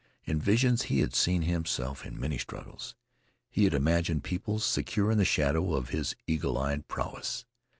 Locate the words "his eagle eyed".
5.89-6.87